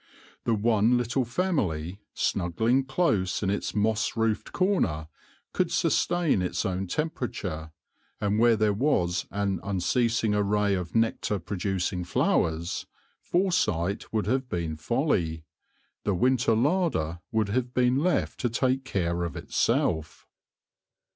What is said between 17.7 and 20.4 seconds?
been left to take care of itself.